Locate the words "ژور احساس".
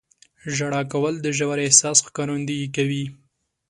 1.37-1.97